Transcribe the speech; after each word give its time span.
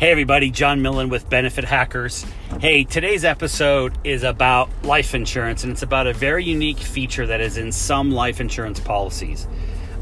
Hey, 0.00 0.10
everybody, 0.12 0.50
John 0.50 0.80
Millen 0.80 1.10
with 1.10 1.28
Benefit 1.28 1.64
Hackers. 1.64 2.24
Hey, 2.58 2.84
today's 2.84 3.22
episode 3.22 3.92
is 4.02 4.22
about 4.22 4.70
life 4.82 5.14
insurance, 5.14 5.62
and 5.62 5.74
it's 5.74 5.82
about 5.82 6.06
a 6.06 6.14
very 6.14 6.42
unique 6.42 6.78
feature 6.78 7.26
that 7.26 7.42
is 7.42 7.58
in 7.58 7.70
some 7.70 8.10
life 8.10 8.40
insurance 8.40 8.80
policies. 8.80 9.46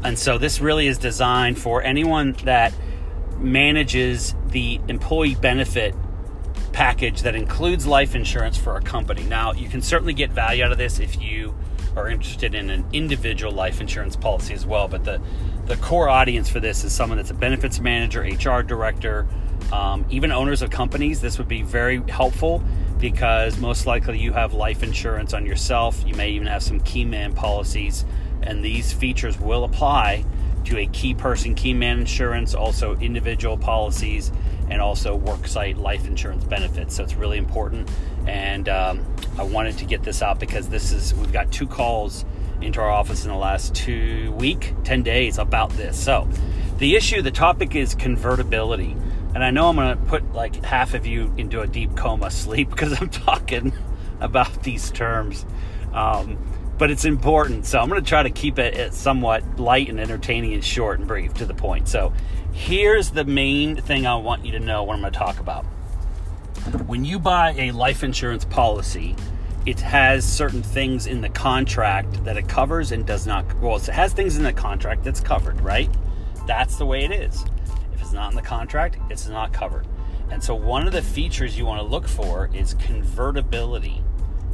And 0.01 0.17
so, 0.17 0.37
this 0.37 0.61
really 0.61 0.87
is 0.87 0.97
designed 0.97 1.59
for 1.59 1.83
anyone 1.83 2.31
that 2.45 2.73
manages 3.39 4.35
the 4.47 4.79
employee 4.87 5.35
benefit 5.35 5.93
package 6.71 7.23
that 7.23 7.35
includes 7.35 7.85
life 7.85 8.15
insurance 8.15 8.55
for 8.55 8.77
a 8.77 8.81
company. 8.81 9.23
Now, 9.23 9.51
you 9.51 9.67
can 9.67 9.81
certainly 9.81 10.13
get 10.13 10.31
value 10.31 10.63
out 10.63 10.71
of 10.71 10.77
this 10.77 10.99
if 10.99 11.21
you 11.21 11.53
are 11.97 12.07
interested 12.07 12.55
in 12.55 12.69
an 12.69 12.85
individual 12.93 13.51
life 13.51 13.81
insurance 13.81 14.15
policy 14.15 14.53
as 14.53 14.65
well, 14.65 14.87
but 14.87 15.03
the 15.03 15.19
the 15.65 15.75
core 15.75 16.07
audience 16.07 16.49
for 16.49 16.61
this 16.61 16.85
is 16.85 16.93
someone 16.93 17.17
that's 17.17 17.31
a 17.31 17.33
benefits 17.33 17.81
manager, 17.81 18.21
HR 18.21 18.63
director, 18.63 19.27
um, 19.71 20.05
even 20.09 20.31
owners 20.31 20.61
of 20.61 20.69
companies, 20.69 21.21
this 21.21 21.37
would 21.37 21.47
be 21.47 21.61
very 21.61 22.01
helpful 22.09 22.63
because 22.99 23.57
most 23.59 23.85
likely 23.85 24.19
you 24.19 24.33
have 24.33 24.53
life 24.53 24.83
insurance 24.83 25.33
on 25.33 25.45
yourself. 25.45 26.03
You 26.05 26.15
may 26.15 26.31
even 26.31 26.47
have 26.47 26.63
some 26.63 26.79
key 26.81 27.05
man 27.05 27.33
policies, 27.33 28.05
and 28.41 28.63
these 28.63 28.91
features 28.91 29.39
will 29.39 29.63
apply 29.63 30.25
to 30.65 30.77
a 30.77 30.87
key 30.87 31.13
person, 31.13 31.55
key 31.55 31.73
man 31.73 31.99
insurance, 31.99 32.53
also 32.53 32.95
individual 32.97 33.57
policies, 33.57 34.31
and 34.69 34.81
also 34.81 35.17
worksite 35.17 35.77
life 35.77 36.05
insurance 36.05 36.43
benefits. 36.43 36.95
So 36.95 37.03
it's 37.03 37.15
really 37.15 37.37
important. 37.37 37.89
And 38.27 38.69
um, 38.69 39.05
I 39.37 39.43
wanted 39.43 39.77
to 39.79 39.85
get 39.85 40.03
this 40.03 40.21
out 40.21 40.39
because 40.39 40.69
this 40.69 40.91
is, 40.91 41.13
we've 41.15 41.31
got 41.31 41.51
two 41.51 41.67
calls 41.67 42.25
into 42.61 42.81
our 42.81 42.89
office 42.89 43.23
in 43.23 43.31
the 43.31 43.37
last 43.37 43.73
two 43.73 44.31
week, 44.33 44.73
10 44.83 45.01
days 45.03 45.37
about 45.37 45.71
this. 45.71 45.97
So 45.97 46.27
the 46.77 46.95
issue, 46.95 47.21
the 47.21 47.31
topic 47.31 47.75
is 47.75 47.95
convertibility. 47.95 48.95
And 49.33 49.43
I 49.43 49.51
know 49.51 49.69
I'm 49.69 49.75
going 49.75 49.97
to 49.97 50.03
put 50.05 50.33
like 50.33 50.63
half 50.63 50.93
of 50.93 51.05
you 51.05 51.33
into 51.37 51.61
a 51.61 51.67
deep 51.67 51.95
coma 51.95 52.31
sleep 52.31 52.69
because 52.71 52.99
I'm 52.99 53.09
talking 53.09 53.73
about 54.19 54.63
these 54.63 54.91
terms. 54.91 55.45
Um, 55.93 56.37
but 56.77 56.89
it's 56.89 57.05
important. 57.05 57.65
So 57.65 57.79
I'm 57.79 57.89
going 57.89 58.01
to 58.01 58.07
try 58.07 58.23
to 58.23 58.29
keep 58.29 58.57
it 58.57 58.93
somewhat 58.93 59.59
light 59.59 59.89
and 59.89 59.99
entertaining 59.99 60.53
and 60.53 60.63
short 60.63 60.99
and 60.99 61.07
brief 61.07 61.33
to 61.35 61.45
the 61.45 61.53
point. 61.53 61.87
So 61.87 62.13
here's 62.53 63.11
the 63.11 63.25
main 63.25 63.75
thing 63.75 64.07
I 64.07 64.15
want 64.15 64.45
you 64.45 64.53
to 64.53 64.59
know 64.59 64.83
what 64.83 64.95
I'm 64.95 65.01
going 65.01 65.13
to 65.13 65.19
talk 65.19 65.39
about. 65.39 65.65
When 66.87 67.05
you 67.05 67.19
buy 67.19 67.53
a 67.57 67.71
life 67.71 68.03
insurance 68.03 68.45
policy, 68.45 69.15
it 69.65 69.79
has 69.81 70.25
certain 70.25 70.63
things 70.63 71.05
in 71.05 71.21
the 71.21 71.29
contract 71.29 72.23
that 72.23 72.37
it 72.37 72.47
covers 72.47 72.91
and 72.91 73.05
does 73.05 73.27
not. 73.27 73.45
Well, 73.59 73.75
it 73.75 73.85
has 73.87 74.13
things 74.13 74.37
in 74.37 74.43
the 74.43 74.53
contract 74.53 75.03
that's 75.03 75.19
covered, 75.19 75.59
right? 75.61 75.89
That's 76.47 76.77
the 76.77 76.85
way 76.85 77.03
it 77.03 77.11
is 77.11 77.43
it's 78.01 78.13
not 78.13 78.31
in 78.31 78.35
the 78.35 78.41
contract, 78.41 78.97
it's 79.09 79.27
not 79.27 79.53
covered. 79.53 79.87
And 80.31 80.43
so, 80.43 80.53
one 80.53 80.85
of 80.85 80.93
the 80.93 81.01
features 81.01 81.57
you 81.57 81.65
want 81.65 81.81
to 81.81 81.87
look 81.87 82.07
for 82.07 82.49
is 82.53 82.75
convertibility 82.75 84.03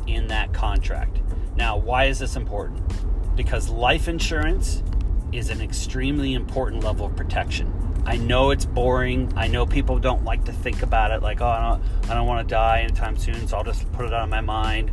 in 0.08 0.28
that 0.28 0.54
contract. 0.54 1.20
Now, 1.56 1.78
why 1.78 2.06
is 2.06 2.20
this 2.20 2.36
important? 2.36 2.82
Because 3.36 3.70
life 3.70 4.08
insurance 4.08 4.84
is 5.32 5.50
an 5.50 5.62
extremely 5.62 6.34
important 6.34 6.84
level 6.84 7.06
of 7.06 7.16
protection. 7.16 7.72
I 8.06 8.18
know 8.18 8.52
it's 8.52 8.66
boring. 8.66 9.34
I 9.36 9.48
know 9.48 9.66
people 9.66 10.00
don't 10.00 10.24
like 10.24 10.46
to 10.46 10.54
think 10.54 10.84
about 10.84 11.12
it 11.12 11.24
like, 11.24 11.42
oh, 11.42 11.48
I 11.48 11.62
don't, 11.62 12.10
I 12.10 12.14
don't 12.14 12.28
want 12.28 12.48
to 12.48 12.54
die 12.54 12.82
anytime 12.82 13.18
soon, 13.18 13.48
so 13.48 13.58
I'll 13.58 13.64
just 13.64 13.92
put 13.94 14.06
it 14.06 14.14
out 14.14 14.24
of 14.24 14.30
my 14.30 14.42
mind. 14.42 14.92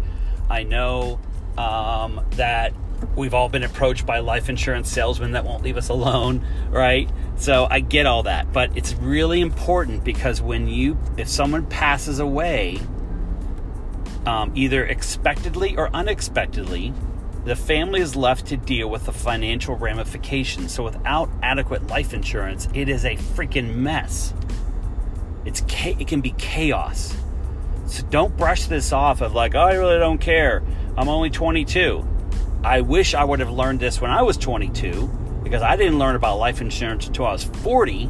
I 0.48 0.62
know 0.62 1.20
um, 1.58 2.24
that 2.32 2.72
we've 3.16 3.34
all 3.34 3.48
been 3.48 3.62
approached 3.62 4.06
by 4.06 4.18
life 4.20 4.48
insurance 4.48 4.90
salesmen 4.90 5.32
that 5.32 5.44
won't 5.44 5.62
leave 5.62 5.76
us 5.76 5.88
alone, 5.88 6.44
right? 6.70 7.08
So 7.36 7.66
I 7.70 7.80
get 7.80 8.06
all 8.06 8.24
that, 8.24 8.52
but 8.52 8.76
it's 8.76 8.94
really 8.94 9.40
important 9.40 10.04
because 10.04 10.40
when 10.40 10.68
you, 10.68 10.98
if 11.16 11.28
someone 11.28 11.66
passes 11.66 12.18
away, 12.18 12.80
um, 14.26 14.52
either 14.54 14.84
expectedly 14.84 15.76
or 15.76 15.90
unexpectedly, 15.94 16.94
the 17.44 17.56
family 17.56 18.00
is 18.00 18.14
left 18.14 18.46
to 18.46 18.56
deal 18.56 18.88
with 18.88 19.06
the 19.06 19.12
financial 19.12 19.76
ramifications. 19.76 20.72
So 20.72 20.84
without 20.84 21.28
adequate 21.42 21.88
life 21.88 22.14
insurance, 22.14 22.68
it 22.72 22.88
is 22.88 23.04
a 23.04 23.16
freaking 23.16 23.74
mess. 23.74 24.32
It's 25.44 25.62
it 25.84 26.06
can 26.06 26.20
be 26.20 26.34
chaos. 26.38 27.16
So 27.86 28.04
don't 28.10 28.36
brush 28.36 28.66
this 28.66 28.92
off 28.92 29.20
of 29.20 29.34
like, 29.34 29.56
oh, 29.56 29.60
I 29.60 29.74
really 29.74 29.98
don't 29.98 30.18
care. 30.18 30.62
I'm 30.96 31.08
only 31.08 31.30
22. 31.30 32.06
I 32.64 32.80
wish 32.80 33.14
I 33.14 33.24
would 33.24 33.40
have 33.40 33.50
learned 33.50 33.80
this 33.80 34.00
when 34.00 34.10
I 34.10 34.22
was 34.22 34.36
22 34.36 35.08
because 35.42 35.62
I 35.62 35.76
didn't 35.76 35.98
learn 35.98 36.14
about 36.14 36.38
life 36.38 36.60
insurance 36.60 37.06
until 37.06 37.26
I 37.26 37.32
was 37.32 37.44
40 37.44 38.08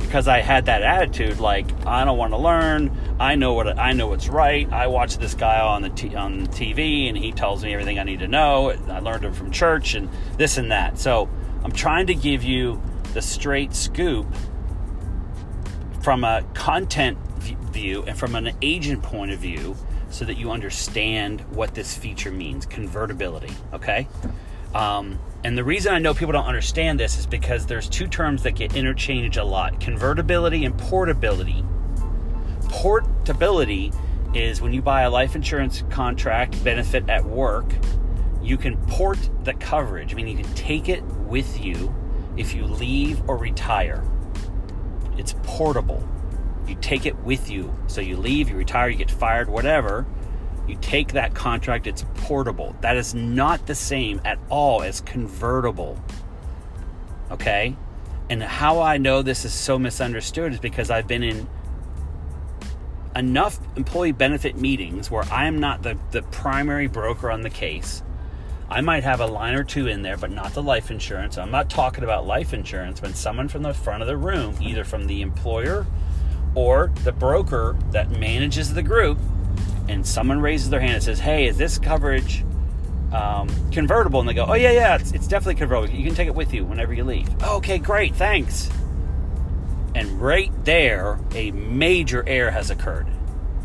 because 0.00 0.26
I 0.26 0.40
had 0.40 0.66
that 0.66 0.82
attitude 0.82 1.38
like 1.38 1.66
I 1.86 2.04
don't 2.04 2.18
want 2.18 2.32
to 2.32 2.38
learn. 2.38 2.90
I 3.20 3.36
know 3.36 3.52
what 3.52 3.78
I 3.78 3.92
know 3.92 4.08
what's 4.08 4.28
right. 4.28 4.70
I 4.72 4.86
watch 4.88 5.18
this 5.18 5.34
guy 5.34 5.60
on 5.60 5.82
the 5.82 5.90
t- 5.90 6.16
on 6.16 6.44
the 6.44 6.48
TV 6.48 7.08
and 7.08 7.16
he 7.16 7.30
tells 7.30 7.62
me 7.62 7.72
everything 7.72 7.98
I 7.98 8.04
need 8.04 8.20
to 8.20 8.28
know. 8.28 8.70
I 8.70 8.98
learned 8.98 9.24
it 9.24 9.34
from 9.34 9.50
church 9.50 9.94
and 9.94 10.08
this 10.36 10.58
and 10.58 10.72
that. 10.72 10.98
So 10.98 11.28
I'm 11.62 11.72
trying 11.72 12.06
to 12.08 12.14
give 12.14 12.42
you 12.42 12.82
the 13.14 13.22
straight 13.22 13.74
scoop 13.74 14.26
from 16.00 16.24
a 16.24 16.44
content 16.54 17.18
view 17.72 18.02
and 18.04 18.18
from 18.18 18.34
an 18.34 18.52
agent 18.62 19.02
point 19.02 19.30
of 19.30 19.38
view 19.38 19.76
so 20.10 20.24
that 20.24 20.36
you 20.36 20.50
understand 20.50 21.40
what 21.50 21.74
this 21.74 21.96
feature 21.96 22.30
means 22.30 22.66
convertibility, 22.66 23.52
okay? 23.72 24.08
Um, 24.74 25.18
and 25.44 25.56
the 25.56 25.64
reason 25.64 25.94
I 25.94 25.98
know 25.98 26.14
people 26.14 26.32
don't 26.32 26.46
understand 26.46 27.00
this 27.00 27.18
is 27.18 27.26
because 27.26 27.66
there's 27.66 27.88
two 27.88 28.06
terms 28.06 28.42
that 28.42 28.52
get 28.52 28.76
interchanged 28.76 29.36
a 29.36 29.44
lot 29.44 29.80
convertibility 29.80 30.64
and 30.64 30.76
portability. 30.76 31.64
Portability 32.68 33.92
is 34.34 34.60
when 34.60 34.72
you 34.72 34.82
buy 34.82 35.02
a 35.02 35.10
life 35.10 35.34
insurance 35.34 35.82
contract 35.90 36.62
benefit 36.62 37.08
at 37.08 37.24
work, 37.24 37.72
you 38.42 38.56
can 38.56 38.76
port 38.86 39.18
the 39.44 39.54
coverage. 39.54 40.12
I 40.12 40.16
mean, 40.16 40.28
you 40.28 40.42
can 40.42 40.54
take 40.54 40.88
it 40.88 41.02
with 41.02 41.60
you 41.64 41.94
if 42.36 42.54
you 42.54 42.64
leave 42.64 43.26
or 43.28 43.36
retire. 43.36 44.04
It's 45.16 45.34
portable. 45.42 46.06
You 46.68 46.76
take 46.80 47.06
it 47.06 47.16
with 47.20 47.50
you. 47.50 47.74
So 47.86 48.00
you 48.00 48.16
leave, 48.16 48.50
you 48.50 48.56
retire, 48.56 48.88
you 48.90 48.96
get 48.96 49.10
fired, 49.10 49.48
whatever. 49.48 50.06
You 50.68 50.76
take 50.82 51.12
that 51.14 51.34
contract, 51.34 51.86
it's 51.86 52.04
portable. 52.14 52.76
That 52.82 52.96
is 52.96 53.14
not 53.14 53.66
the 53.66 53.74
same 53.74 54.20
at 54.24 54.38
all 54.50 54.82
as 54.82 55.00
convertible. 55.00 55.98
Okay? 57.30 57.74
And 58.28 58.42
how 58.42 58.82
I 58.82 58.98
know 58.98 59.22
this 59.22 59.46
is 59.46 59.54
so 59.54 59.78
misunderstood 59.78 60.52
is 60.52 60.60
because 60.60 60.90
I've 60.90 61.06
been 61.06 61.22
in 61.22 61.48
enough 63.16 63.58
employee 63.76 64.12
benefit 64.12 64.56
meetings 64.56 65.10
where 65.10 65.24
I'm 65.24 65.58
not 65.58 65.82
the, 65.82 65.96
the 66.10 66.22
primary 66.22 66.86
broker 66.86 67.30
on 67.30 67.40
the 67.40 67.50
case. 67.50 68.02
I 68.70 68.82
might 68.82 69.02
have 69.04 69.20
a 69.20 69.26
line 69.26 69.54
or 69.54 69.64
two 69.64 69.86
in 69.86 70.02
there, 70.02 70.18
but 70.18 70.30
not 70.30 70.52
the 70.52 70.62
life 70.62 70.90
insurance. 70.90 71.38
I'm 71.38 71.50
not 71.50 71.70
talking 71.70 72.04
about 72.04 72.26
life 72.26 72.52
insurance 72.52 73.00
when 73.00 73.14
someone 73.14 73.48
from 73.48 73.62
the 73.62 73.72
front 73.72 74.02
of 74.02 74.06
the 74.06 74.18
room, 74.18 74.56
either 74.60 74.84
from 74.84 75.06
the 75.06 75.22
employer 75.22 75.86
or 76.54 76.92
the 77.04 77.12
broker 77.12 77.76
that 77.92 78.10
manages 78.10 78.74
the 78.74 78.82
group 78.82 79.18
and 79.88 80.06
someone 80.06 80.40
raises 80.40 80.70
their 80.70 80.80
hand 80.80 80.94
and 80.94 81.02
says, 81.02 81.18
"Hey, 81.18 81.46
is 81.46 81.56
this 81.56 81.78
coverage 81.78 82.44
um, 83.12 83.48
convertible?" 83.70 84.20
And 84.20 84.28
they 84.28 84.34
go, 84.34 84.44
"Oh 84.46 84.54
yeah, 84.54 84.70
yeah, 84.70 84.96
it's, 84.96 85.12
it's 85.12 85.26
definitely 85.26 85.56
convertible. 85.56 85.94
You 85.94 86.04
can 86.04 86.14
take 86.14 86.28
it 86.28 86.34
with 86.34 86.52
you 86.52 86.64
whenever 86.64 86.92
you 86.92 87.04
leave." 87.04 87.28
Okay, 87.42 87.78
great, 87.78 88.14
thanks. 88.14 88.70
And 89.94 90.20
right 90.20 90.52
there, 90.64 91.18
a 91.34 91.50
major 91.50 92.22
error 92.26 92.50
has 92.50 92.70
occurred. 92.70 93.06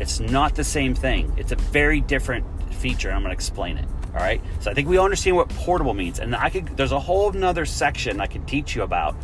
It's 0.00 0.18
not 0.18 0.54
the 0.54 0.64
same 0.64 0.94
thing. 0.94 1.32
It's 1.36 1.52
a 1.52 1.56
very 1.56 2.00
different 2.00 2.44
feature. 2.74 3.10
I'm 3.10 3.22
going 3.22 3.30
to 3.30 3.34
explain 3.34 3.76
it. 3.78 3.86
All 4.14 4.20
right. 4.20 4.40
So 4.60 4.70
I 4.70 4.74
think 4.74 4.88
we 4.88 4.96
all 4.96 5.04
understand 5.04 5.36
what 5.36 5.48
portable 5.50 5.94
means, 5.94 6.18
and 6.18 6.34
I 6.34 6.50
could. 6.50 6.76
There's 6.76 6.92
a 6.92 7.00
whole 7.00 7.32
nother 7.32 7.66
section 7.66 8.20
I 8.20 8.26
can 8.26 8.44
teach 8.46 8.74
you 8.74 8.82
about 8.82 9.14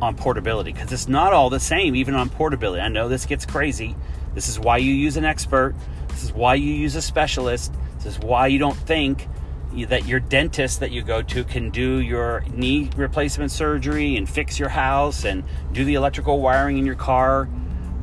on 0.00 0.16
portability 0.16 0.72
because 0.72 0.92
it's 0.92 1.08
not 1.08 1.32
all 1.32 1.50
the 1.50 1.60
same, 1.60 1.94
even 1.94 2.14
on 2.14 2.28
portability. 2.28 2.80
I 2.80 2.88
know 2.88 3.08
this 3.08 3.26
gets 3.26 3.44
crazy. 3.46 3.94
This 4.34 4.48
is 4.48 4.58
why 4.58 4.78
you 4.78 4.92
use 4.92 5.16
an 5.16 5.24
expert. 5.24 5.74
This 6.08 6.24
is 6.24 6.32
why 6.32 6.54
you 6.54 6.72
use 6.72 6.96
a 6.96 7.02
specialist. 7.02 7.72
This 7.96 8.06
is 8.06 8.18
why 8.18 8.46
you 8.46 8.58
don't 8.58 8.76
think 8.76 9.28
that 9.72 10.06
your 10.06 10.18
dentist 10.20 10.80
that 10.80 10.90
you 10.90 11.02
go 11.02 11.22
to 11.22 11.44
can 11.44 11.70
do 11.70 12.00
your 12.00 12.44
knee 12.52 12.90
replacement 12.96 13.52
surgery 13.52 14.16
and 14.16 14.28
fix 14.28 14.58
your 14.58 14.68
house 14.68 15.24
and 15.24 15.44
do 15.72 15.84
the 15.84 15.94
electrical 15.94 16.40
wiring 16.40 16.78
in 16.78 16.86
your 16.86 16.96
car, 16.96 17.48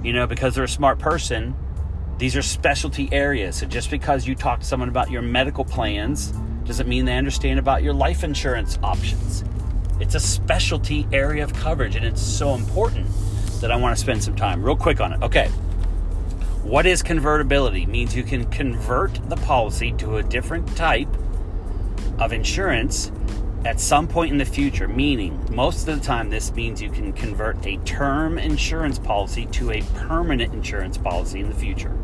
you 0.03 0.13
know, 0.13 0.25
because 0.27 0.55
they're 0.55 0.63
a 0.63 0.69
smart 0.69 0.99
person. 0.99 1.55
These 2.19 2.35
are 2.37 2.41
specialty 2.41 3.09
areas. 3.11 3.57
So 3.57 3.65
just 3.65 3.91
because 3.91 4.25
you 4.25 4.33
talk 4.33 4.61
to 4.61 4.65
someone 4.65 4.89
about 4.89 5.11
your 5.11 5.21
medical 5.21 5.65
plans 5.65 6.33
doesn't 6.63 6.87
mean 6.87 7.05
they 7.05 7.17
understand 7.17 7.59
about 7.59 7.83
your 7.83 7.93
life 7.93 8.23
insurance 8.23 8.79
options. 8.81 9.43
It's 9.99 10.15
a 10.15 10.19
specialty 10.19 11.07
area 11.11 11.43
of 11.43 11.53
coverage, 11.53 11.95
and 11.95 12.05
it's 12.05 12.21
so 12.21 12.53
important 12.53 13.07
that 13.61 13.71
I 13.71 13.75
want 13.75 13.95
to 13.97 14.01
spend 14.01 14.23
some 14.23 14.35
time 14.35 14.63
real 14.63 14.75
quick 14.75 15.01
on 15.01 15.13
it. 15.13 15.21
Okay. 15.23 15.47
What 16.63 16.85
is 16.85 17.01
convertibility? 17.01 17.83
It 17.83 17.89
means 17.89 18.15
you 18.15 18.23
can 18.23 18.45
convert 18.45 19.19
the 19.29 19.37
policy 19.37 19.93
to 19.93 20.17
a 20.17 20.23
different 20.23 20.75
type 20.75 21.07
of 22.19 22.33
insurance 22.33 23.11
at 23.65 23.79
some 23.79 24.07
point 24.07 24.31
in 24.31 24.37
the 24.37 24.45
future, 24.45 24.87
meaning 24.87 25.45
most 25.51 25.87
of 25.87 25.97
the 25.97 26.05
time, 26.05 26.29
this 26.29 26.53
means 26.53 26.81
you 26.81 26.89
can 26.89 27.11
convert 27.11 27.65
a 27.65 27.77
term 27.77 28.37
insurance 28.37 28.99
policy 28.99 29.45
to 29.47 29.71
a 29.71 29.81
permanent 29.95 30.53
insurance 30.53 30.97
policy 30.97 31.39
in 31.39 31.49
the 31.49 31.55
future. 31.55 31.97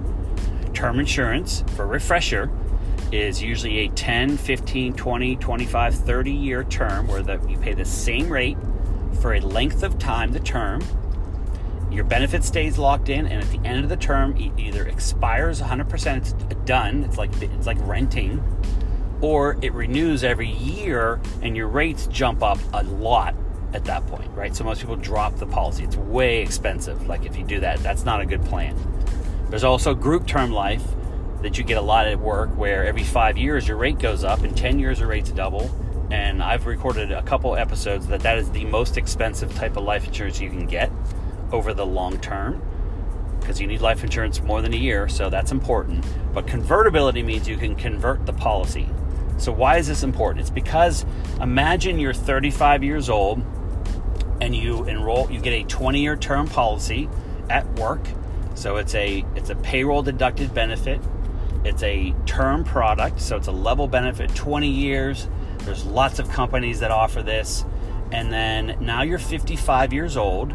Term 0.74 1.00
insurance, 1.00 1.64
for 1.76 1.86
refresher, 1.86 2.50
is 3.14 3.42
usually 3.42 3.80
a 3.80 3.90
10, 3.90 4.38
15, 4.38 4.94
20, 4.94 5.36
25, 5.36 5.96
30 5.96 6.32
year 6.32 6.64
term 6.64 7.08
where 7.08 7.22
the, 7.22 7.40
you 7.48 7.58
pay 7.58 7.74
the 7.74 7.86
same 7.86 8.28
rate 8.30 8.58
for 9.22 9.36
a 9.36 9.40
length 9.40 9.84
of 9.84 10.00
time, 10.00 10.32
the 10.32 10.40
term. 10.40 10.84
Your 11.92 12.06
benefit 12.06 12.44
stays 12.44 12.80
locked 12.80 13.10
in, 13.10 13.28
and 13.28 13.44
at 13.44 13.52
the 13.52 13.60
end 13.68 13.84
of 13.84 13.90
the 13.90 13.98
term, 13.98 14.36
it 14.38 14.52
either 14.58 14.88
expires 14.88 15.62
100%, 15.62 16.18
it's 16.18 16.34
done, 16.66 17.04
it's 17.04 17.20
like, 17.20 17.30
it's 17.40 17.68
like 17.68 17.78
renting, 17.82 18.44
or 19.22 19.58
it 19.62 19.74
renews 19.74 20.24
every 20.24 20.50
year 20.50 21.22
and 21.44 21.56
your 21.56 21.68
rates 21.68 22.08
jump 22.08 22.42
up 22.42 22.58
a 22.74 22.84
lot 22.84 23.36
at 23.74 23.86
that 23.86 24.06
point, 24.08 24.30
right? 24.32 24.56
So 24.56 24.64
most 24.64 24.82
people 24.82 24.96
drop 24.96 25.36
the 25.38 25.46
policy. 25.46 25.84
It's 25.84 25.96
way 25.96 26.42
expensive. 26.42 27.08
Like 27.08 27.26
if 27.26 27.38
you 27.38 27.44
do 27.44 27.60
that, 27.60 27.80
that's 27.80 28.06
not 28.06 28.22
a 28.22 28.26
good 28.26 28.44
plan. 28.46 28.76
There's 29.50 29.64
also 29.64 29.94
group 29.94 30.26
term 30.26 30.52
life 30.52 30.84
that 31.44 31.58
you 31.58 31.64
get 31.64 31.78
a 31.78 31.82
lot 31.82 32.08
at 32.08 32.20
work 32.20 32.50
where 32.58 32.86
every 32.86 33.04
five 33.04 33.38
years 33.38 33.68
your 33.68 33.78
rate 33.78 34.00
goes 34.00 34.24
up, 34.24 34.44
in 34.44 34.56
10 34.56 34.80
years 34.80 35.00
your 35.00 35.08
rates 35.08 35.32
double. 35.32 35.70
And 36.12 36.44
I've 36.44 36.66
recorded 36.66 37.12
a 37.12 37.22
couple 37.24 37.56
episodes 37.56 38.08
that 38.08 38.22
that 38.22 38.38
is 38.38 38.50
the 38.52 38.66
most 38.66 38.98
expensive 38.98 39.54
type 39.56 39.78
of 39.78 39.84
life 39.84 40.06
insurance 40.06 40.40
you 40.40 40.50
can 40.50 40.66
get 40.66 40.92
over 41.52 41.74
the 41.74 41.86
long 41.86 42.20
term 42.20 42.62
because 43.44 43.60
you 43.60 43.68
need 43.68 43.82
life 43.82 44.04
insurance 44.04 44.42
more 44.42 44.62
than 44.62 44.74
a 44.74 44.78
year, 44.78 45.10
so 45.10 45.30
that's 45.30 45.52
important. 45.52 46.06
But 46.34 46.48
convertibility 46.48 47.22
means 47.24 47.48
you 47.48 47.58
can 47.58 47.76
convert 47.76 48.26
the 48.26 48.32
policy. 48.32 48.88
So, 49.38 49.52
why 49.52 49.78
is 49.78 49.88
this 49.88 50.04
important? 50.04 50.42
It's 50.42 50.50
because 50.50 51.06
imagine 51.42 52.00
you're 52.00 52.14
35 52.14 52.84
years 52.84 53.10
old 53.10 53.44
and 54.40 54.56
you 54.56 54.86
enroll, 54.86 55.30
you 55.30 55.42
get 55.42 55.54
a 55.54 55.64
20 55.64 56.02
year 56.02 56.16
term 56.16 56.48
policy 56.48 57.10
at 57.50 57.68
work. 57.78 58.08
So, 58.56 58.78
it's 58.78 58.96
a, 58.96 59.26
it's 59.36 59.50
a 59.50 59.56
payroll 59.56 60.04
deducted 60.04 60.54
benefit, 60.54 61.02
it's 61.64 61.84
a 61.84 62.14
term 62.26 62.64
product, 62.64 63.22
so 63.22 63.38
it's 63.38 63.48
a 63.48 63.52
level 63.52 63.88
benefit 63.88 64.34
20 64.36 64.68
years. 64.68 65.28
There's 65.60 65.86
lots 65.86 66.20
of 66.20 66.30
companies 66.30 66.80
that 66.82 66.92
offer 66.92 67.24
this. 67.24 67.66
And 68.12 68.32
then 68.32 68.78
now 68.80 69.02
you're 69.02 69.18
55 69.18 69.94
years 69.94 70.18
old, 70.18 70.54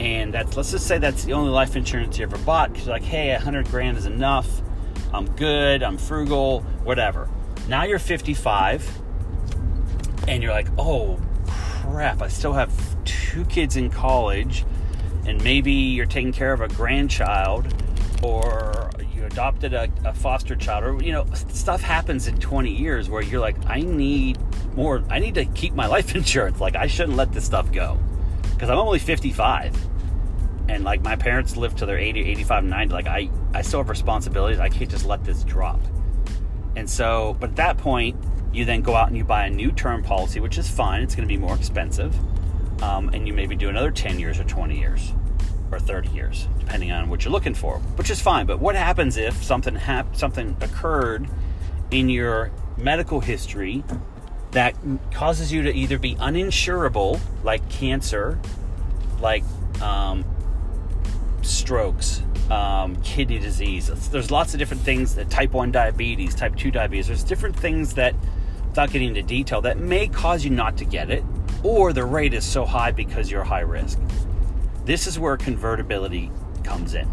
and 0.00 0.34
that's 0.34 0.56
let's 0.56 0.72
just 0.72 0.86
say 0.86 0.98
that's 0.98 1.24
the 1.24 1.34
only 1.34 1.50
life 1.50 1.76
insurance 1.76 2.18
you 2.18 2.24
ever 2.24 2.38
bought 2.38 2.72
because 2.72 2.88
like, 2.88 3.04
hey, 3.04 3.32
100 3.32 3.66
grand 3.68 3.96
is 3.96 4.06
enough. 4.06 4.62
I'm 5.12 5.30
good, 5.36 5.82
I'm 5.82 5.98
frugal, 5.98 6.60
whatever. 6.82 7.28
Now 7.68 7.84
you're 7.84 7.98
55 7.98 8.88
and 10.26 10.42
you're 10.42 10.52
like, 10.52 10.68
oh 10.78 11.20
crap, 11.46 12.22
I 12.22 12.28
still 12.28 12.52
have 12.54 12.72
two 13.04 13.44
kids 13.44 13.76
in 13.76 13.90
college, 13.90 14.64
and 15.26 15.42
maybe 15.44 15.72
you're 15.72 16.06
taking 16.06 16.32
care 16.32 16.52
of 16.52 16.60
a 16.60 16.68
grandchild 16.68 17.72
or 18.22 18.90
adopted 19.26 19.74
a, 19.74 19.88
a, 20.04 20.14
foster 20.14 20.56
child 20.56 20.84
or 20.84 21.04
you 21.04 21.12
know 21.12 21.26
stuff 21.34 21.80
happens 21.80 22.26
in 22.26 22.38
20 22.38 22.70
years 22.70 23.08
where 23.08 23.22
you're 23.22 23.40
like 23.40 23.56
i 23.66 23.80
need 23.80 24.38
more 24.74 25.02
i 25.10 25.18
need 25.18 25.34
to 25.34 25.44
keep 25.46 25.74
my 25.74 25.86
life 25.86 26.14
insurance. 26.14 26.60
Like 26.60 26.76
i 26.76 26.86
shouldn't 26.86 27.16
let 27.16 27.32
this 27.32 27.44
stuff 27.44 27.70
go. 27.72 27.98
Because 28.54 28.70
i'm 28.70 28.78
only 28.78 28.98
55 28.98 29.76
and 30.68 30.84
like 30.84 31.02
my 31.02 31.16
parents 31.16 31.56
lived 31.56 31.78
to 31.78 31.86
their 31.86 31.98
80 31.98 32.20
85 32.30 32.64
90 32.64 32.94
like 32.94 33.06
i 33.06 33.28
i 33.54 33.62
still 33.62 33.80
have 33.80 33.88
responsibilities. 33.88 34.58
I 34.58 34.68
can't 34.68 34.90
just 34.90 35.06
let 35.06 35.24
this 35.24 35.44
drop. 35.44 35.80
And 36.76 36.88
so, 36.88 37.36
but 37.40 37.50
at 37.50 37.56
that 37.56 37.78
point, 37.78 38.16
you 38.52 38.66
then 38.66 38.82
go 38.82 38.94
out 38.94 39.08
and 39.08 39.16
you 39.16 39.24
buy 39.24 39.46
a 39.46 39.50
new 39.50 39.72
term 39.72 40.02
policy, 40.02 40.40
which 40.40 40.58
is 40.58 40.68
fine. 40.68 41.02
It's 41.02 41.14
going 41.14 41.26
to 41.26 41.34
be 41.34 41.40
more 41.40 41.54
expensive. 41.54 42.14
Um, 42.82 43.08
and 43.08 43.26
you 43.26 43.32
maybe 43.32 43.56
do 43.56 43.70
another 43.70 43.90
10 43.90 44.18
years 44.18 44.38
or 44.38 44.44
20 44.44 44.78
years 44.78 45.14
or 45.70 45.78
30 45.78 46.10
years, 46.10 46.48
depending 46.58 46.92
on 46.92 47.08
what 47.08 47.24
you're 47.24 47.32
looking 47.32 47.54
for, 47.54 47.78
which 47.96 48.10
is 48.10 48.20
fine. 48.20 48.46
But 48.46 48.60
what 48.60 48.76
happens 48.76 49.16
if 49.16 49.42
something 49.42 49.74
hap- 49.74 50.16
something 50.16 50.56
occurred 50.60 51.28
in 51.90 52.08
your 52.08 52.50
medical 52.76 53.20
history 53.20 53.84
that 54.52 54.74
causes 55.12 55.52
you 55.52 55.62
to 55.62 55.74
either 55.74 55.98
be 55.98 56.14
uninsurable, 56.16 57.20
like 57.42 57.68
cancer, 57.68 58.38
like 59.20 59.44
um, 59.82 60.24
strokes, 61.42 62.22
um, 62.50 62.96
kidney 63.02 63.38
disease. 63.38 63.88
There's 64.10 64.30
lots 64.30 64.54
of 64.54 64.58
different 64.58 64.82
things 64.82 65.14
that 65.16 65.30
type 65.30 65.52
1 65.52 65.72
diabetes, 65.72 66.34
type 66.34 66.56
2 66.56 66.70
diabetes. 66.70 67.08
There's 67.08 67.24
different 67.24 67.56
things 67.56 67.94
that, 67.94 68.14
without 68.68 68.90
getting 68.92 69.08
into 69.08 69.22
detail, 69.22 69.60
that 69.62 69.78
may 69.78 70.06
cause 70.08 70.44
you 70.44 70.50
not 70.50 70.76
to 70.78 70.84
get 70.84 71.10
it, 71.10 71.24
or 71.62 71.92
the 71.92 72.04
rate 72.04 72.34
is 72.34 72.44
so 72.44 72.64
high 72.64 72.92
because 72.92 73.30
you're 73.30 73.44
high 73.44 73.60
risk. 73.60 73.98
This 74.86 75.06
is 75.06 75.18
where 75.18 75.36
convertibility 75.36 76.30
comes 76.64 76.94
in. 76.94 77.06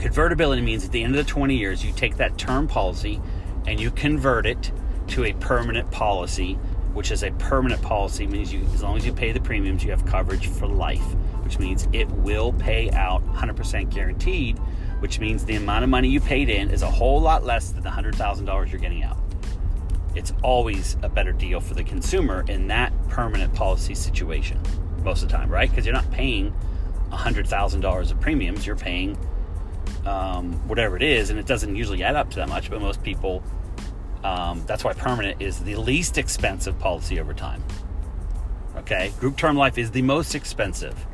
Convertibility 0.00 0.62
means 0.62 0.84
at 0.84 0.90
the 0.90 1.04
end 1.04 1.14
of 1.14 1.24
the 1.24 1.30
20 1.30 1.56
years, 1.56 1.84
you 1.84 1.92
take 1.92 2.16
that 2.16 2.36
term 2.36 2.66
policy 2.66 3.20
and 3.66 3.78
you 3.78 3.92
convert 3.92 4.46
it 4.46 4.72
to 5.08 5.24
a 5.24 5.32
permanent 5.34 5.90
policy, 5.92 6.54
which 6.94 7.12
is 7.12 7.22
a 7.22 7.30
permanent 7.32 7.80
policy 7.82 8.26
means 8.26 8.52
you 8.52 8.62
as 8.74 8.82
long 8.82 8.96
as 8.96 9.06
you 9.06 9.12
pay 9.12 9.30
the 9.30 9.40
premiums, 9.40 9.84
you 9.84 9.90
have 9.90 10.04
coverage 10.04 10.48
for 10.48 10.66
life 10.66 11.04
which 11.52 11.58
means 11.58 11.86
it 11.92 12.08
will 12.08 12.52
pay 12.54 12.90
out 12.92 13.22
100% 13.34 13.90
guaranteed, 13.90 14.58
which 15.00 15.20
means 15.20 15.44
the 15.44 15.56
amount 15.56 15.84
of 15.84 15.90
money 15.90 16.08
you 16.08 16.18
paid 16.18 16.48
in 16.48 16.70
is 16.70 16.80
a 16.80 16.90
whole 16.90 17.20
lot 17.20 17.44
less 17.44 17.72
than 17.72 17.82
the 17.82 17.90
$100,000 17.90 18.70
you're 18.70 18.80
getting 18.80 19.02
out. 19.02 19.18
It's 20.14 20.32
always 20.42 20.96
a 21.02 21.10
better 21.10 21.32
deal 21.32 21.60
for 21.60 21.74
the 21.74 21.84
consumer 21.84 22.44
in 22.48 22.68
that 22.68 22.90
permanent 23.08 23.54
policy 23.54 23.94
situation, 23.94 24.58
most 25.04 25.22
of 25.22 25.28
the 25.28 25.36
time, 25.36 25.48
right? 25.48 25.68
Because 25.68 25.86
you're 25.86 25.94
not 25.94 26.10
paying 26.10 26.54
$100,000 27.10 28.10
of 28.10 28.20
premiums, 28.20 28.66
you're 28.66 28.76
paying 28.76 29.16
um, 30.06 30.52
whatever 30.68 30.96
it 30.96 31.02
is, 31.02 31.30
and 31.30 31.38
it 31.38 31.46
doesn't 31.46 31.76
usually 31.76 32.02
add 32.02 32.16
up 32.16 32.30
to 32.30 32.36
that 32.36 32.48
much, 32.48 32.70
but 32.70 32.80
most 32.80 33.02
people, 33.02 33.42
um, 34.24 34.64
that's 34.66 34.84
why 34.84 34.92
permanent 34.92 35.40
is 35.40 35.60
the 35.60 35.76
least 35.76 36.18
expensive 36.18 36.78
policy 36.78 37.20
over 37.20 37.34
time. 37.34 37.62
Okay, 38.76 39.12
group 39.20 39.36
term 39.36 39.56
life 39.56 39.78
is 39.78 39.90
the 39.90 40.02
most 40.02 40.34
expensive. 40.34 41.06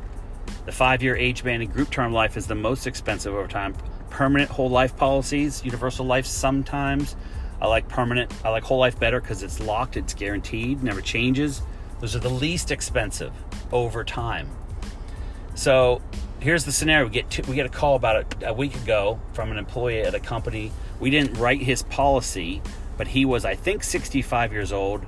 The 0.65 0.71
five 0.71 1.03
year 1.03 1.15
age 1.15 1.43
banding 1.43 1.69
group 1.69 1.89
term 1.89 2.13
life 2.13 2.37
is 2.37 2.47
the 2.47 2.55
most 2.55 2.87
expensive 2.87 3.33
over 3.33 3.47
time. 3.47 3.75
Permanent 4.09 4.49
whole 4.49 4.69
life 4.69 4.95
policies, 4.95 5.63
universal 5.63 6.05
life 6.05 6.25
sometimes. 6.25 7.15
I 7.61 7.67
like 7.67 7.87
permanent, 7.89 8.31
I 8.45 8.49
like 8.49 8.63
whole 8.63 8.79
life 8.79 8.97
better 8.99 9.19
because 9.19 9.43
it's 9.43 9.59
locked, 9.59 9.97
it's 9.97 10.13
guaranteed, 10.13 10.81
never 10.81 11.01
changes. 11.01 11.61
Those 11.99 12.15
are 12.15 12.19
the 12.19 12.29
least 12.29 12.71
expensive 12.71 13.33
over 13.71 14.03
time. 14.03 14.49
So 15.55 16.01
here's 16.39 16.65
the 16.65 16.71
scenario: 16.71 17.05
we 17.05 17.11
get 17.11 17.47
we 17.47 17.55
get 17.55 17.65
a 17.65 17.69
call 17.69 17.95
about 17.95 18.15
it 18.15 18.43
a 18.45 18.53
week 18.53 18.75
ago 18.75 19.19
from 19.33 19.51
an 19.51 19.57
employee 19.57 20.01
at 20.01 20.15
a 20.15 20.19
company. 20.19 20.71
We 20.99 21.09
didn't 21.09 21.37
write 21.37 21.61
his 21.61 21.83
policy, 21.83 22.61
but 22.97 23.09
he 23.09 23.25
was 23.25 23.45
I 23.45 23.55
think 23.55 23.83
65 23.83 24.53
years 24.53 24.71
old. 24.71 25.05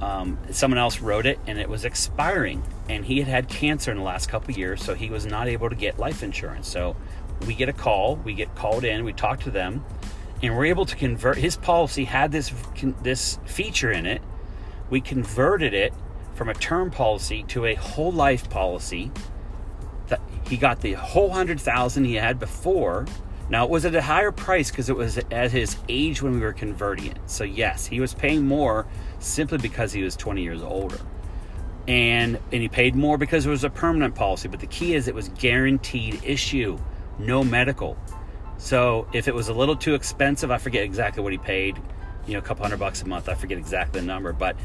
Um, 0.00 0.36
someone 0.50 0.78
else 0.78 1.00
wrote 1.00 1.26
it 1.26 1.38
and 1.46 1.60
it 1.60 1.68
was 1.68 1.84
expiring 1.84 2.64
and 2.88 3.04
he 3.04 3.20
had 3.20 3.28
had 3.28 3.48
cancer 3.48 3.92
in 3.92 3.98
the 3.98 4.02
last 4.02 4.28
couple 4.28 4.52
years 4.52 4.82
so 4.82 4.94
he 4.94 5.08
was 5.08 5.26
not 5.26 5.46
able 5.46 5.68
to 5.68 5.76
get 5.76 5.96
life 5.96 6.24
insurance. 6.24 6.66
So 6.66 6.96
we 7.46 7.54
get 7.54 7.68
a 7.68 7.72
call. 7.72 8.16
We 8.16 8.34
get 8.34 8.52
called 8.56 8.84
in. 8.84 9.04
We 9.04 9.12
talk 9.12 9.40
to 9.40 9.50
them 9.50 9.84
and 10.42 10.56
we're 10.56 10.64
able 10.64 10.86
to 10.86 10.96
convert 10.96 11.36
his 11.36 11.56
policy 11.56 12.04
had 12.04 12.32
this 12.32 12.52
this 13.02 13.38
feature 13.44 13.92
in 13.92 14.06
it. 14.06 14.22
We 14.90 15.00
converted 15.00 15.72
it 15.72 15.94
from 16.42 16.48
a 16.48 16.54
term 16.54 16.90
policy 16.90 17.44
to 17.44 17.66
a 17.66 17.74
whole 17.76 18.10
life 18.10 18.50
policy 18.50 19.12
he 20.48 20.56
got 20.56 20.80
the 20.80 20.92
whole 20.94 21.28
100,000 21.28 22.04
he 22.04 22.14
had 22.14 22.40
before 22.40 23.06
now, 23.52 23.64
it 23.64 23.70
was 23.70 23.84
at 23.84 23.94
a 23.94 24.00
higher 24.00 24.32
price 24.32 24.70
because 24.70 24.88
it 24.88 24.96
was 24.96 25.18
at 25.30 25.50
his 25.50 25.76
age 25.86 26.22
when 26.22 26.32
we 26.32 26.40
were 26.40 26.54
converting 26.54 27.08
it. 27.08 27.18
So, 27.26 27.44
yes, 27.44 27.84
he 27.84 28.00
was 28.00 28.14
paying 28.14 28.46
more 28.46 28.86
simply 29.18 29.58
because 29.58 29.92
he 29.92 30.02
was 30.02 30.16
20 30.16 30.42
years 30.42 30.62
older. 30.62 30.98
And, 31.86 32.38
and 32.50 32.62
he 32.62 32.68
paid 32.68 32.96
more 32.96 33.18
because 33.18 33.44
it 33.44 33.50
was 33.50 33.62
a 33.62 33.68
permanent 33.68 34.14
policy. 34.14 34.48
But 34.48 34.60
the 34.60 34.66
key 34.66 34.94
is 34.94 35.06
it 35.06 35.14
was 35.14 35.28
guaranteed 35.28 36.24
issue, 36.24 36.78
no 37.18 37.44
medical. 37.44 37.98
So, 38.56 39.06
if 39.12 39.28
it 39.28 39.34
was 39.34 39.48
a 39.48 39.54
little 39.54 39.76
too 39.76 39.94
expensive, 39.94 40.50
I 40.50 40.56
forget 40.56 40.84
exactly 40.84 41.22
what 41.22 41.32
he 41.32 41.38
paid, 41.38 41.76
you 42.26 42.32
know, 42.32 42.38
a 42.38 42.42
couple 42.42 42.64
hundred 42.64 42.78
bucks 42.78 43.02
a 43.02 43.06
month. 43.06 43.28
I 43.28 43.34
forget 43.34 43.58
exactly 43.58 44.00
the 44.00 44.06
number. 44.06 44.32
But, 44.32 44.56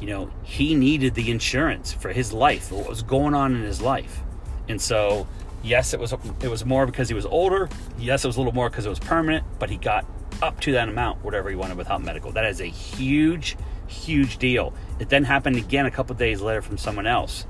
you 0.00 0.06
know, 0.06 0.30
he 0.42 0.74
needed 0.74 1.14
the 1.14 1.30
insurance 1.30 1.92
for 1.92 2.12
his 2.12 2.32
life, 2.32 2.70
what 2.70 2.88
was 2.88 3.02
going 3.02 3.34
on 3.34 3.54
in 3.54 3.62
his 3.62 3.80
life. 3.80 4.20
And 4.68 4.80
so, 4.80 5.26
Yes, 5.66 5.92
it 5.92 5.98
was 5.98 6.12
it 6.12 6.48
was 6.48 6.64
more 6.64 6.86
because 6.86 7.08
he 7.08 7.14
was 7.14 7.26
older. 7.26 7.68
Yes, 7.98 8.24
it 8.24 8.28
was 8.28 8.36
a 8.36 8.38
little 8.38 8.54
more 8.54 8.70
because 8.70 8.86
it 8.86 8.88
was 8.88 9.00
permanent, 9.00 9.44
but 9.58 9.68
he 9.68 9.76
got 9.76 10.06
up 10.40 10.60
to 10.60 10.72
that 10.72 10.88
amount, 10.88 11.24
whatever 11.24 11.50
he 11.50 11.56
wanted 11.56 11.76
without 11.76 12.04
medical. 12.04 12.30
That 12.30 12.44
is 12.44 12.60
a 12.60 12.66
huge, 12.66 13.56
huge 13.88 14.38
deal. 14.38 14.72
It 15.00 15.08
then 15.08 15.24
happened 15.24 15.56
again 15.56 15.84
a 15.84 15.90
couple 15.90 16.14
days 16.14 16.40
later 16.40 16.62
from 16.62 16.78
someone 16.78 17.08
else. 17.08 17.46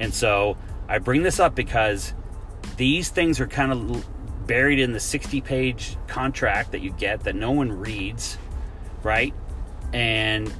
And 0.00 0.12
so 0.12 0.56
I 0.88 0.98
bring 0.98 1.22
this 1.22 1.38
up 1.38 1.54
because 1.54 2.12
these 2.76 3.08
things 3.08 3.38
are 3.38 3.46
kind 3.46 3.70
of 3.70 4.04
buried 4.48 4.80
in 4.80 4.92
the 4.92 5.00
60 5.00 5.40
page 5.40 5.96
contract 6.08 6.72
that 6.72 6.80
you 6.80 6.90
get 6.90 7.22
that 7.22 7.36
no 7.36 7.52
one 7.52 7.70
reads, 7.70 8.36
right? 9.04 9.32
And 9.92 10.52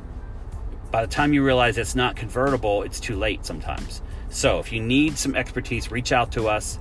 by 0.95 1.05
the 1.05 1.13
time 1.13 1.33
you 1.33 1.43
realize 1.43 1.77
it's 1.77 1.97
not 1.97 2.15
convertible, 2.15 2.85
it's 2.85 3.01
too 3.01 3.17
late 3.17 3.45
sometimes. 3.45 4.01
So 4.29 4.61
if 4.61 4.71
you 4.71 4.81
need 4.81 5.19
some 5.19 5.35
expertise, 5.35 5.91
reach 5.91 6.13
out 6.13 6.31
to 6.35 6.47
us, 6.47 6.79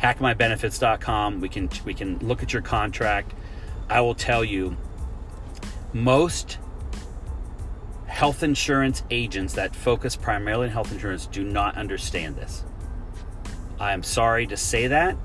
hackmybenefits.com. 0.00 1.40
We 1.40 1.48
can 1.48 1.68
we 1.84 1.92
can 1.92 2.16
look 2.20 2.44
at 2.44 2.52
your 2.52 2.62
contract. 2.62 3.34
I 3.88 4.02
will 4.02 4.14
tell 4.14 4.44
you 4.44 4.76
most 5.92 6.58
health 8.06 8.44
insurance 8.44 9.02
agents 9.10 9.54
that 9.54 9.74
focus 9.74 10.14
primarily 10.14 10.66
on 10.68 10.72
health 10.72 10.92
insurance 10.92 11.26
do 11.26 11.42
not 11.42 11.76
understand 11.76 12.36
this. 12.36 12.62
I 13.80 13.94
am 13.94 14.04
sorry 14.04 14.46
to 14.46 14.56
say 14.56 14.86
that, 14.86 15.16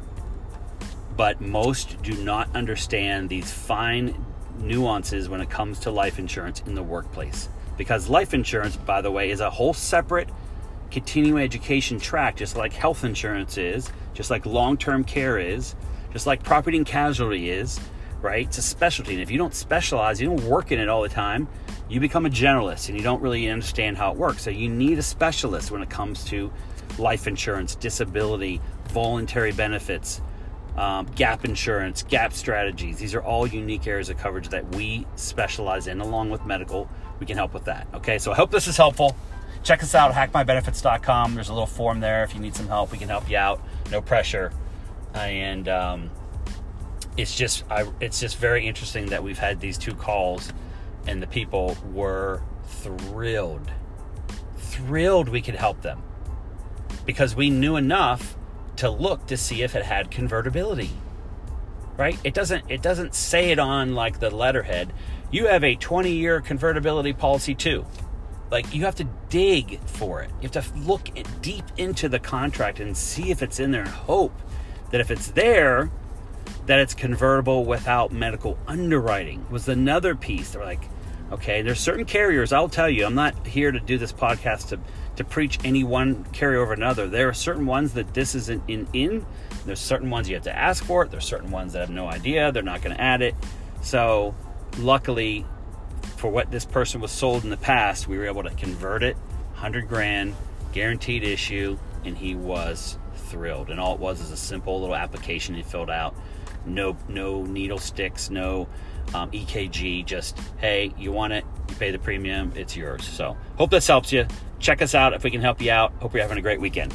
but 1.16 1.42
most 1.42 2.02
do 2.02 2.16
not 2.24 2.56
understand 2.56 3.30
these 3.30 3.52
fine 3.52 4.26
nuances 4.58 5.30
when 5.30 5.42
it 5.42 5.52
comes 5.52 5.78
to 5.82 5.92
life 5.92 6.18
insurance 6.18 6.64
in 6.66 6.74
the 6.74 6.82
workplace. 6.82 7.48
Because 7.82 8.10
life 8.10 8.36
insurance, 8.36 8.78
by 8.78 9.02
the 9.02 9.10
way, 9.10 9.32
is 9.32 9.40
a 9.40 9.50
whole 9.50 9.74
separate 9.74 10.30
continuing 10.92 11.42
education 11.42 12.00
track, 12.00 12.36
just 12.36 12.56
like 12.56 12.74
health 12.74 13.04
insurance 13.04 13.58
is, 13.58 13.92
just 14.14 14.30
like 14.30 14.46
long 14.46 14.78
term 14.78 15.04
care 15.04 15.40
is, 15.40 15.74
just 16.14 16.28
like 16.28 16.44
property 16.44 16.78
and 16.78 16.86
casualty 16.86 17.50
is, 17.50 17.80
right? 18.22 18.46
It's 18.46 18.60
a 18.60 18.62
specialty. 18.62 19.14
And 19.14 19.22
if 19.24 19.32
you 19.32 19.40
don't 19.40 19.56
specialize, 19.56 20.22
you 20.22 20.28
don't 20.28 20.44
work 20.44 20.72
in 20.72 20.80
it 20.80 20.90
all 20.90 21.02
the 21.02 21.10
time, 21.10 21.48
you 21.90 22.00
become 22.00 22.28
a 22.28 22.30
generalist 22.30 22.88
and 22.88 22.96
you 22.96 23.04
don't 23.04 23.20
really 23.20 23.50
understand 23.50 23.98
how 23.98 24.12
it 24.12 24.18
works. 24.18 24.44
So 24.44 24.52
you 24.52 24.70
need 24.70 25.00
a 25.00 25.02
specialist 25.02 25.72
when 25.72 25.82
it 25.82 25.90
comes 25.90 26.24
to 26.26 26.54
life 27.00 27.26
insurance, 27.26 27.74
disability, 27.74 28.62
voluntary 28.90 29.54
benefits, 29.54 30.22
um, 30.78 31.08
gap 31.16 31.46
insurance, 31.46 32.04
gap 32.04 32.32
strategies. 32.32 33.00
These 33.00 33.16
are 33.16 33.24
all 33.24 33.48
unique 33.48 33.88
areas 33.88 34.12
of 34.12 34.20
coverage 34.20 34.50
that 34.50 34.76
we 34.76 35.08
specialize 35.16 35.88
in, 35.88 36.00
along 36.00 36.30
with 36.30 36.46
medical. 36.46 36.88
We 37.22 37.28
can 37.28 37.38
help 37.38 37.54
with 37.54 37.66
that. 37.66 37.88
Okay, 37.94 38.18
so 38.18 38.32
I 38.32 38.36
hope 38.36 38.50
this 38.50 38.68
is 38.68 38.76
helpful. 38.76 39.16
Check 39.62 39.84
us 39.84 39.94
out, 39.94 40.12
hackmybenefits.com. 40.12 41.36
There's 41.36 41.50
a 41.50 41.54
little 41.54 41.68
form 41.68 42.00
there. 42.00 42.24
If 42.24 42.34
you 42.34 42.42
need 42.42 42.56
some 42.56 42.68
help, 42.68 42.92
we 42.92 42.98
can 42.98 43.10
help 43.10 43.30
you 43.30 43.38
out. 43.38 43.62
No 43.92 44.02
pressure. 44.02 44.52
And 45.14 45.70
um, 45.70 46.10
it's 47.16 47.36
just, 47.36 47.64
I, 47.70 47.88
it's 48.00 48.20
just 48.20 48.38
very 48.38 48.66
interesting 48.66 49.06
that 49.08 49.24
we've 49.24 49.38
had 49.38 49.60
these 49.60 49.78
two 49.78 49.94
calls 49.94 50.52
and 51.06 51.22
the 51.22 51.28
people 51.28 51.78
were 51.94 52.42
thrilled, 52.66 53.70
thrilled 54.58 55.30
we 55.30 55.42
could 55.42 55.56
help 55.56 55.82
them 55.82 56.02
because 57.06 57.36
we 57.36 57.50
knew 57.50 57.76
enough 57.76 58.36
to 58.78 58.90
look 58.90 59.28
to 59.28 59.38
see 59.38 59.62
if 59.62 59.76
it 59.76 59.84
had 59.84 60.10
convertibility. 60.10 60.90
Right? 61.98 62.18
It 62.24 62.34
doesn't 62.34 62.64
it 62.68 62.82
doesn't 62.82 63.14
say 63.14 63.52
it 63.52 63.60
on 63.60 63.94
like 63.94 64.20
the 64.20 64.32
letterhead. 64.32 64.92
You 65.32 65.48
have 65.48 65.64
a 65.64 65.76
20-year 65.76 66.42
convertibility 66.42 67.14
policy 67.14 67.56
too. 67.56 67.86
Like 68.52 68.74
you 68.74 68.84
have 68.84 68.96
to 68.96 69.06
dig 69.30 69.80
for 69.86 70.22
it. 70.22 70.30
You 70.42 70.50
have 70.54 70.74
to 70.74 70.80
look 70.80 71.10
deep 71.42 71.64
into 71.78 72.10
the 72.10 72.20
contract 72.20 72.80
and 72.80 72.96
see 72.96 73.32
if 73.32 73.42
it's 73.42 73.60
in 73.60 73.72
there 73.72 73.82
and 73.82 73.90
hope 73.90 74.34
that 74.92 75.00
if 75.00 75.10
it's 75.10 75.32
there, 75.32 75.90
that 76.66 76.80
it's 76.80 76.94
convertible 76.94 77.66
without 77.66 78.12
medical 78.12 78.58
underwriting 78.68 79.50
was 79.50 79.70
another 79.70 80.16
piece. 80.16 80.52
They're 80.52 80.66
like, 80.66 80.84
okay, 81.32 81.62
there's 81.62 81.80
certain 81.80 82.06
carriers. 82.06 82.52
I'll 82.52 82.70
tell 82.70 82.90
you, 82.90 83.06
I'm 83.06 83.16
not 83.16 83.48
here 83.48 83.72
to 83.72 83.80
do 83.80 83.98
this 83.98 84.12
podcast 84.12 84.70
to 84.70 84.80
to 85.18 85.24
preach 85.24 85.60
any 85.64 85.84
one 85.84 86.24
carrier 86.26 86.62
over 86.62 86.74
another. 86.74 87.08
There 87.08 87.28
are 87.30 87.34
certain 87.34 87.66
ones 87.66 87.94
that 87.94 88.14
this 88.14 88.36
isn't 88.36 88.64
in 88.68 88.88
in. 88.94 89.26
There's 89.66 89.80
certain 89.80 90.10
ones 90.10 90.30
you 90.30 90.36
have 90.36 90.44
to 90.46 90.58
ask 90.58 90.84
for 90.84 91.04
it. 91.04 91.12
There's 91.12 91.26
certain 91.26 91.52
ones 91.52 91.74
that 91.74 91.80
have 91.80 91.90
no 91.90 92.08
idea. 92.08 92.52
They're 92.52 92.64
not 92.64 92.82
going 92.82 92.96
to 92.96 93.02
add 93.02 93.22
it. 93.22 93.36
So, 93.82 94.36
luckily, 94.78 95.46
for 96.18 96.30
what 96.30 96.52
this 96.52 96.66
person 96.66 97.02
was 97.02 97.12
sold 97.12 97.44
in 97.44 97.50
the 97.50 97.58
past, 97.58 98.08
we 98.08 98.18
were 98.18 98.26
able 98.26 98.44
to 98.44 98.52
convert 98.52 99.04
it, 99.04 99.18
hundred 99.54 99.88
grand, 99.88 100.36
guaranteed 100.72 101.24
issue, 101.24 101.78
and 102.06 102.18
he 102.18 102.36
was 102.36 102.98
thrilled. 103.16 103.70
And 103.70 103.80
all 103.80 103.96
it 103.96 104.00
was 104.00 104.22
is 104.22 104.32
a 104.32 104.38
simple 104.38 104.80
little 104.80 104.96
application 104.96 105.56
he 105.56 105.64
filled 105.64 105.90
out 105.90 106.16
no 106.66 106.96
no 107.08 107.44
needle 107.44 107.80
sticks, 107.80 108.30
no 108.30 108.68
um, 109.14 109.32
EKG. 109.32 110.06
Just 110.06 110.38
hey, 110.58 110.94
you 110.98 111.12
want 111.12 111.34
it, 111.34 111.46
you 111.70 111.76
pay 111.76 111.92
the 111.92 112.00
premium, 112.00 112.54
it's 112.56 112.76
yours. 112.76 113.06
So 113.06 113.38
hope 113.58 113.72
this 113.72 113.88
helps 113.88 114.12
you. 114.12 114.28
Check 114.60 114.82
us 114.82 114.94
out 114.94 115.14
if 115.14 115.24
we 115.24 115.32
can 115.32 115.42
help 115.42 115.62
you 115.62 115.72
out. 115.72 115.94
Hope 116.00 116.14
you're 116.14 116.22
having 116.22 116.38
a 116.38 116.42
great 116.42 116.62
weekend. 116.62 116.94